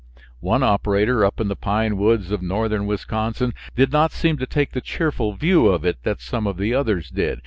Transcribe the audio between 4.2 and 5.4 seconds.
to take the cheerful